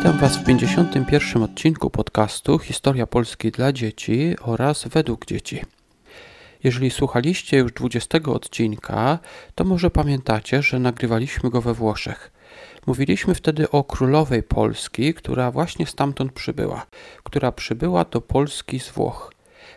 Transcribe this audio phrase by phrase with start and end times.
[0.00, 1.42] Witam Was w 51.
[1.42, 5.64] odcinku podcastu Historia Polski dla dzieci oraz według dzieci.
[6.64, 9.18] Jeżeli słuchaliście już 20 odcinka,
[9.54, 12.32] to może pamiętacie, że nagrywaliśmy go we Włoszech.
[12.86, 16.86] Mówiliśmy wtedy o królowej Polski, która właśnie stamtąd przybyła,
[17.22, 19.32] która przybyła do Polski z Włoch.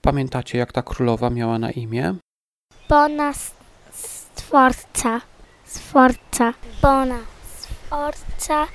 [0.00, 2.14] Pamiętacie, jak ta królowa miała na imię?
[2.88, 3.32] Bona
[3.92, 5.20] Stworca.
[5.64, 6.54] Stworca.
[6.82, 7.18] Bona
[7.58, 8.66] Stworca.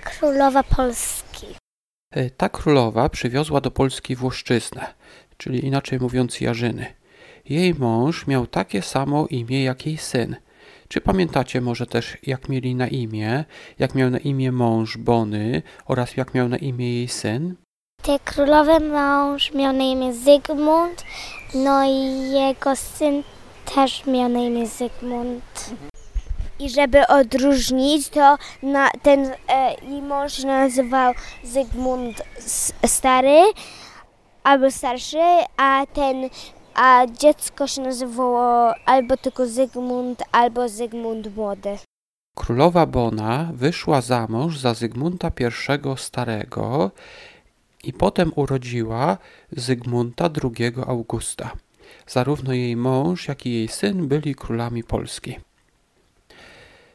[0.00, 1.46] Królowa Polski.
[2.10, 4.94] E, ta królowa przywiozła do Polski Włoszczyznę,
[5.36, 6.86] czyli inaczej mówiąc Jarzyny.
[7.44, 10.36] Jej mąż miał takie samo imię jak jej syn.
[10.88, 13.44] Czy pamiętacie może też, jak mieli na imię,
[13.78, 17.54] jak miał na imię mąż Bony oraz jak miał na imię jej syn?
[18.02, 21.04] Tej królowy mąż miał na imię Zygmunt,
[21.54, 23.22] no i jego syn
[23.74, 25.70] też miał na imię Zygmunt.
[26.60, 32.22] I żeby odróżnić, to na, ten e, i mąż nazywał Zygmunt
[32.86, 33.40] Stary
[34.44, 35.18] albo Starszy,
[35.56, 36.30] a ten
[36.74, 41.78] a dziecko się nazywało albo tylko Zygmunt, albo Zygmunt Młody.
[42.36, 46.90] Królowa Bona wyszła za mąż za Zygmunta I Starego
[47.84, 49.18] i potem urodziła
[49.52, 51.50] Zygmunta II Augusta.
[52.06, 55.36] Zarówno jej mąż, jak i jej syn byli królami Polski.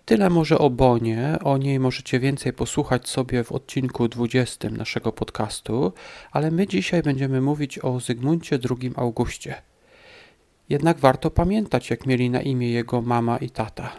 [0.05, 5.93] Tyle może o Bonie, o niej możecie więcej posłuchać sobie w odcinku 20 naszego podcastu,
[6.31, 9.61] ale my dzisiaj będziemy mówić o Zygmuncie II Augustie.
[10.69, 13.97] Jednak warto pamiętać, jak mieli na imię jego mama i tata.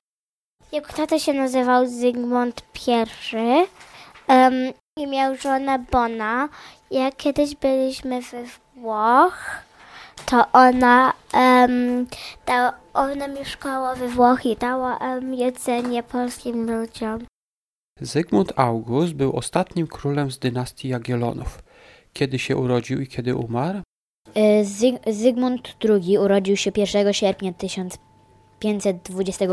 [0.72, 2.90] Jego tata się nazywał Zygmunt I
[4.28, 4.54] em,
[4.98, 6.48] i miał żonę Bona.
[6.90, 8.44] Jak kiedyś byliśmy we
[8.76, 9.62] Włoch,
[10.26, 11.12] to ona,
[12.46, 17.18] dała, ona mieszkała we Włoch i dała em, jedzenie polskim ludziom.
[18.00, 21.62] Zygmunt August był ostatnim królem z dynastii Jagiellonów.
[22.12, 23.78] Kiedy się urodził i kiedy umarł?
[24.34, 29.46] E, Zyg- Zygmunt II urodził się 1 sierpnia 1520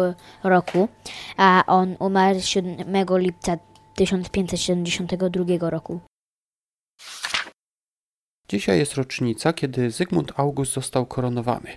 [0.43, 0.87] roku,
[1.37, 3.57] a on umarł 7 lipca
[3.95, 5.99] 1572 roku.
[8.53, 11.69] Dzisiaj jest rocznica, kiedy Zygmunt August został koronowany.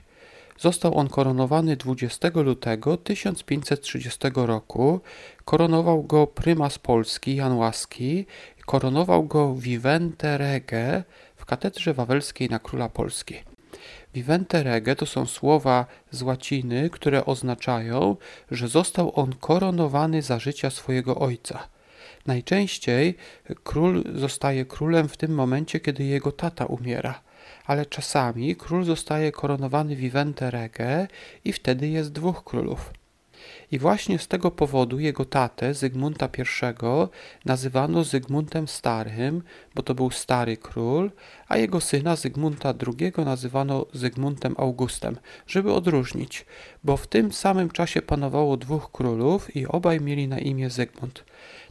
[0.59, 5.01] Został on koronowany 20 lutego 1530 roku.
[5.45, 8.27] Koronował go prymas Polski Jan Łaski.
[8.67, 11.03] Koronował go Vivente Rege
[11.37, 13.35] w katedrze wawelskiej na króla Polski.
[14.15, 18.17] Vivente Rege to są słowa z łaciny, które oznaczają,
[18.51, 21.76] że został on koronowany za życia swojego ojca.
[22.27, 23.15] Najczęściej
[23.65, 27.21] król zostaje królem w tym momencie, kiedy jego tata umiera,
[27.67, 31.09] ale czasami król zostaje koronowany vivente rege
[31.45, 32.93] i wtedy jest dwóch królów.
[33.73, 36.43] I właśnie z tego powodu jego tatę, Zygmunta I,
[37.45, 39.43] nazywano Zygmuntem Starym,
[39.75, 41.11] bo to był stary król,
[41.49, 45.17] a jego syna Zygmunta II nazywano Zygmuntem Augustem,
[45.47, 46.47] żeby odróżnić,
[46.85, 51.25] bo w tym samym czasie panowało dwóch królów i obaj mieli na imię Zygmunt.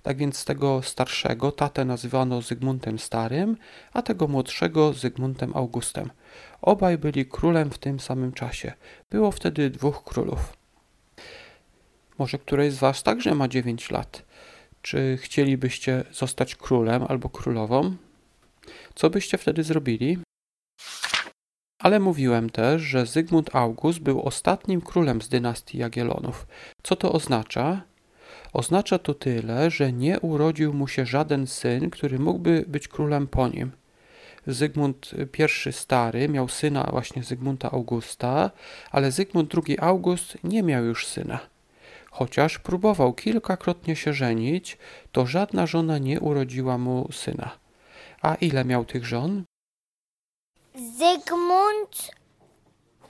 [0.05, 3.57] Tak więc tego starszego tatę nazywano Zygmuntem Starym,
[3.93, 6.11] a tego młodszego Zygmuntem Augustem.
[6.61, 8.73] Obaj byli królem w tym samym czasie.
[9.09, 10.57] Było wtedy dwóch królów.
[12.17, 14.25] Może któreś z Was także ma 9 lat.
[14.81, 17.95] Czy chcielibyście zostać królem albo królową?
[18.95, 20.17] Co byście wtedy zrobili?
[21.79, 26.47] Ale mówiłem też, że Zygmunt August był ostatnim królem z dynastii Jagiellonów.
[26.83, 27.94] Co to oznacza?
[28.55, 33.47] Oznacza to tyle, że nie urodził mu się żaden syn, który mógłby być królem po
[33.47, 33.71] nim.
[34.47, 35.11] Zygmunt
[35.67, 38.51] I Stary miał syna właśnie Zygmunta Augusta,
[38.91, 41.39] ale Zygmunt II August nie miał już syna.
[42.11, 44.77] Chociaż próbował kilkakrotnie się żenić,
[45.11, 47.49] to żadna żona nie urodziła mu syna.
[48.21, 49.44] A ile miał tych żon?
[50.75, 52.11] Zygmunt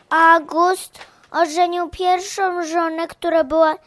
[0.09, 0.99] August
[1.31, 3.77] ożenił pierwszą żonę, która była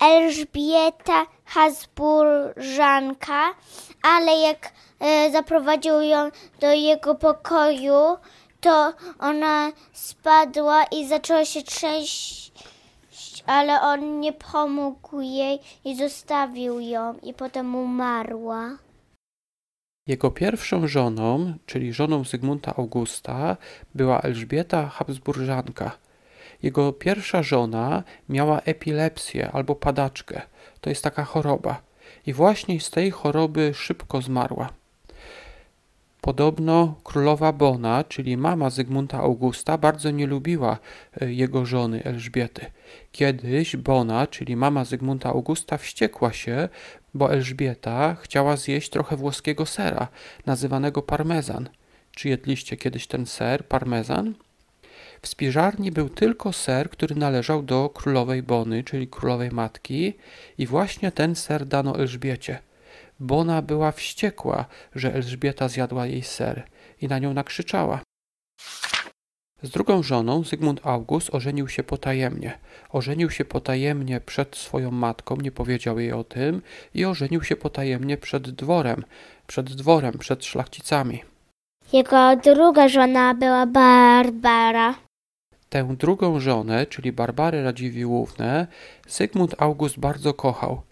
[0.00, 3.54] Elżbieta Habsburżanka,
[4.02, 8.16] ale jak e, zaprowadził ją do jego pokoju,
[8.60, 12.52] to ona spadła i zaczęła się trzęść,
[13.46, 18.70] ale on nie pomógł jej i zostawił ją i potem umarła.
[20.06, 23.56] Jego pierwszą żoną, czyli żoną Zygmunta Augusta,
[23.94, 25.98] była Elżbieta Habsburżanka.
[26.66, 30.42] Jego pierwsza żona miała epilepsję albo padaczkę.
[30.80, 31.82] To jest taka choroba.
[32.26, 34.68] I właśnie z tej choroby szybko zmarła.
[36.20, 40.78] Podobno królowa Bona, czyli mama Zygmunta Augusta, bardzo nie lubiła
[41.20, 42.66] e, jego żony Elżbiety.
[43.12, 46.68] Kiedyś Bona, czyli mama Zygmunta Augusta, wściekła się,
[47.14, 50.08] bo Elżbieta chciała zjeść trochę włoskiego sera,
[50.46, 51.68] nazywanego parmezan.
[52.10, 54.34] Czy jedliście kiedyś ten ser, parmezan?
[55.26, 60.14] W spiżarni był tylko ser, który należał do królowej Bony, czyli królowej matki,
[60.58, 62.58] i właśnie ten ser dano Elżbiecie.
[63.20, 64.64] Bona była wściekła,
[64.94, 66.62] że Elżbieta zjadła jej ser
[67.00, 68.00] i na nią nakrzyczała.
[69.62, 72.58] Z drugą żoną Zygmunt August ożenił się potajemnie.
[72.90, 76.62] Ożenił się potajemnie przed swoją matką, nie powiedział jej o tym,
[76.94, 79.04] i ożenił się potajemnie przed dworem,
[79.46, 81.22] przed dworem, przed szlachcicami.
[81.92, 85.05] Jego druga żona była Barbara.
[85.76, 88.66] Tę drugą żonę, czyli Barbarę Radziwiłłównę,
[89.08, 90.82] Zygmunt August bardzo kochał,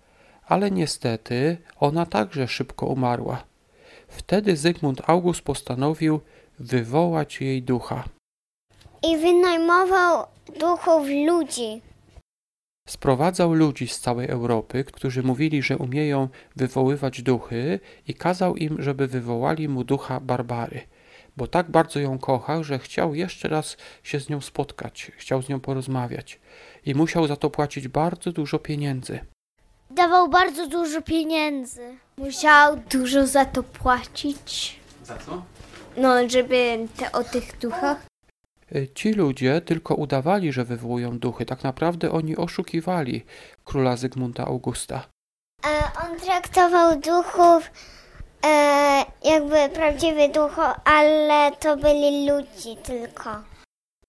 [0.47, 3.45] ale niestety ona także szybko umarła.
[4.09, 6.21] Wtedy Zygmunt August postanowił
[6.59, 8.05] wywołać jej ducha.
[9.03, 10.27] I wynajmował
[10.61, 11.83] duchów ludzi.
[12.89, 19.07] Sprowadzał ludzi z całej Europy, którzy mówili, że umieją wywoływać duchy, i kazał im, żeby
[19.07, 20.81] wywołali mu ducha Barbary,
[21.37, 25.49] bo tak bardzo ją kochał, że chciał jeszcze raz się z nią spotkać, chciał z
[25.49, 26.41] nią porozmawiać
[26.87, 29.21] i musiał za to płacić bardzo dużo pieniędzy.
[29.91, 31.97] Dawał bardzo dużo pieniędzy.
[32.17, 34.81] Musiał dużo za to płacić.
[35.05, 35.43] Za co?
[35.97, 38.07] No, żeby te, o tych duchach.
[38.77, 41.47] Y, Ci ludzie tylko udawali, że wywołują duchy.
[41.47, 43.25] Tak naprawdę oni oszukiwali
[43.65, 45.07] króla Zygmunta Augusta.
[45.67, 45.69] E,
[46.05, 47.71] on traktował duchów
[48.45, 53.55] e, jakby prawdziwe ducho, ale to byli ludzi tylko.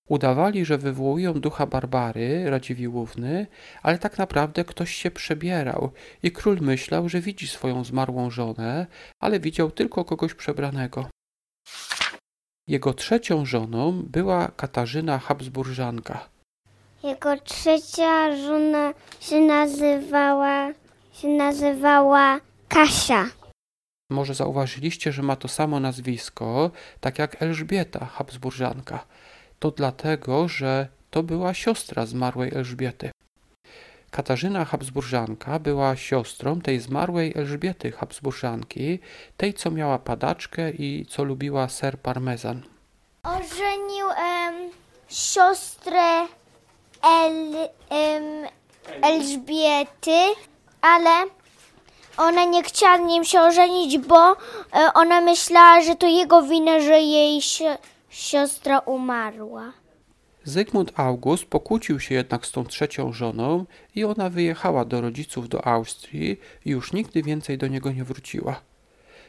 [0.10, 3.48] Udawali, że wywołują ducha Barbary, Radziwiłłówny,
[3.84, 5.92] ale tak naprawdę ktoś się przebierał
[6.24, 8.88] i król myślał, że widzi swoją zmarłą żonę,
[9.20, 11.06] ale widział tylko kogoś przebranego.
[12.68, 16.30] Jego trzecią żoną była Katarzyna Habsburżanka.
[17.04, 20.70] Jego trzecia żona się nazywała,
[21.14, 23.26] się nazywała Kasia.
[24.16, 26.72] Może zauważyliście, że ma to samo nazwisko,
[27.02, 29.06] tak jak Elżbieta Habsburżanka.
[29.60, 33.12] To dlatego, że to była siostra zmarłej Elżbiety.
[34.12, 39.00] Katarzyna Habsburżanka była siostrą tej zmarłej Elżbiety Habsburżanki,
[39.38, 42.62] tej co miała padaczkę i co lubiła ser parmezan.
[43.24, 44.72] Ożenił em,
[45.08, 46.28] siostrę
[47.04, 47.70] El,
[49.02, 50.22] Elżbiety,
[50.82, 51.26] ale
[52.18, 54.36] ona nie chciała nim się ożenić, bo e,
[54.94, 57.64] ona myślała, że to jego wina, że jej si-
[58.10, 59.72] siostra umarła.
[60.44, 63.66] Zygmunt August pokłócił się jednak z tą trzecią żoną
[63.96, 68.62] i ona wyjechała do rodziców do Austrii i już nigdy więcej do niego nie wróciła.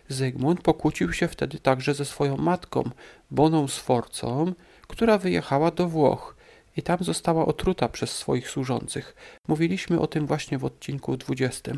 [0.09, 2.91] Zygmunt pokłócił się wtedy także ze swoją matką,
[3.31, 4.53] Boną Sforcą,
[4.89, 6.37] która wyjechała do Włoch
[6.77, 9.15] i tam została otruta przez swoich służących.
[9.49, 11.73] Mówiliśmy o tym właśnie w odcinku 20.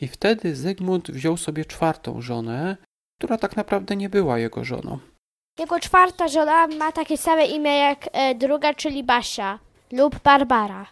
[0.00, 2.76] I wtedy Zygmunt wziął sobie czwartą żonę,
[3.18, 4.98] która tak naprawdę nie była jego żoną.
[5.58, 9.58] Jego czwarta żona ma takie same imię jak e, druga, czyli Basia
[9.92, 10.86] lub Barbara.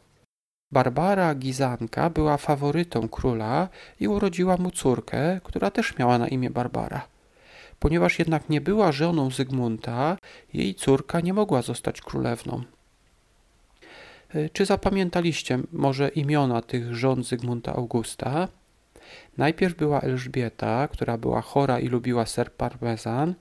[0.72, 3.69] Barbara Gizanka była faworytą króla
[4.00, 7.08] i urodziła mu córkę, która też miała na imię Barbara.
[7.78, 10.16] Ponieważ jednak nie była żoną Zygmunta,
[10.54, 12.62] jej córka nie mogła zostać królewną.
[14.34, 18.49] E, Czy zapamiętaliście może imiona tych żon Zygmunta Augusta?
[19.38, 23.35] Najpierw była Elżbieta, która była chora i lubiła ser parmezan.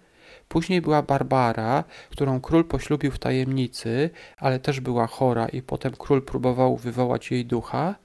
[0.48, 6.22] Później była Barbara, którą król poślubił w tajemnicy, ale też była chora i potem król
[6.22, 7.96] próbował wywołać jej ducha.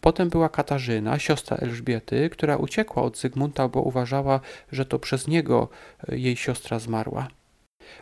[0.00, 4.40] Potem była Katarzyna, siostra Elżbiety, która uciekła od Zygmunta, bo uważała,
[4.72, 5.68] że to przez niego
[6.08, 7.28] e, jej siostra zmarła.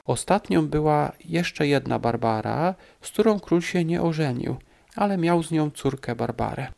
[0.04, 4.56] Ostatnią była jeszcze jedna Barbara, z którą król się nie ożenił,
[4.96, 6.72] ale miał z nią córkę Barbarę.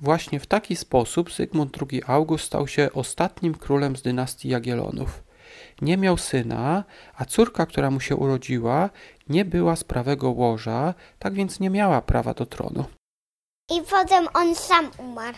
[0.00, 5.22] Właśnie w taki sposób Zygmunt II August stał się ostatnim królem z dynastii Jagiellonów.
[5.80, 6.84] Nie miał syna,
[7.16, 8.90] a córka, która mu się urodziła,
[9.28, 12.84] nie była z prawego łoża, tak więc nie miała prawa do tronu.
[13.70, 15.36] I potem on sam umarł.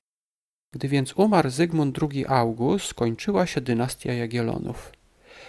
[0.74, 4.92] Gdy więc umarł Zygmunt II August, skończyła się dynastia Jagiellonów.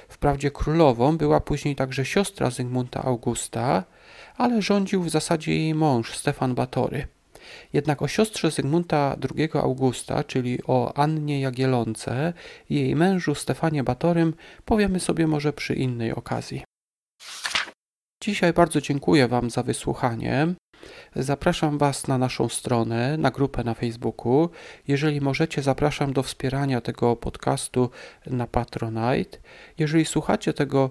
[0.09, 3.83] Wprawdzie królową była później także siostra Zygmunta Augusta,
[4.37, 7.07] ale rządził w zasadzie jej mąż Stefan Batory.
[7.73, 12.33] Jednak o siostrze Zygmunta II Augusta, czyli o Annie Jagiellonce
[12.69, 14.33] i jej mężu Stefanie Batorym
[14.65, 16.63] powiemy sobie może przy innej okazji.
[18.23, 20.47] Dzisiaj bardzo dziękuję Wam za wysłuchanie.
[21.15, 24.49] Zapraszam Was na naszą stronę, na grupę na Facebooku.
[24.87, 27.89] Jeżeli możecie, zapraszam do wspierania tego podcastu
[28.25, 29.37] na Patronite.
[29.77, 30.89] Jeżeli słuchacie tego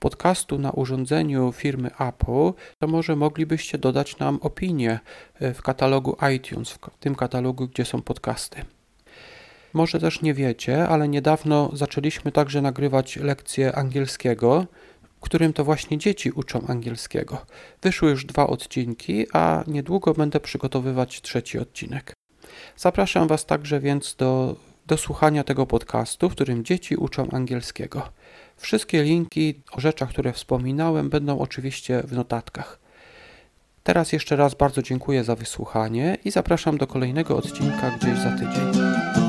[0.00, 5.00] podcastu na urządzeniu firmy Apple, to może moglibyście dodać nam opinię
[5.40, 8.64] e, w katalogu iTunes, w tym katalogu, gdzie są podcasty.
[9.72, 14.66] Może też nie wiecie, ale niedawno zaczęliśmy także nagrywać lekcje angielskiego,
[15.20, 17.46] którym to właśnie dzieci uczą angielskiego.
[17.82, 22.14] Wyszły już dwa odcinki, a niedługo będę przygotowywać trzeci odcinek.
[22.76, 28.08] Zapraszam Was także więc do, do słuchania tego podcastu, w którym dzieci uczą angielskiego.
[28.60, 32.78] Wszystkie linki o rzeczach, które wspominałem, będą oczywiście w notatkach.
[33.82, 39.19] Teraz jeszcze raz bardzo dziękuję za wysłuchanie i zapraszam do kolejnego odcinka gdzieś za tydzień.